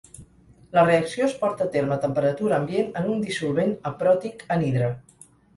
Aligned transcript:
La 0.77 0.85
reacció 0.87 1.27
es 1.27 1.35
porta 1.41 1.67
a 1.67 1.69
terme 1.75 1.95
a 1.97 1.99
temperatura 2.07 2.57
ambient 2.63 2.91
en 3.03 3.13
un 3.17 3.21
dissolvent 3.29 3.79
apròtic 3.93 4.43
anhidre. 4.57 4.91